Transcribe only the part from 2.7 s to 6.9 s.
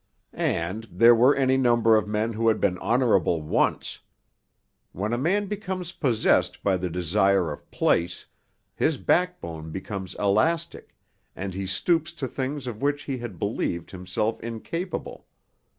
honorable once. When a man becomes possessed by the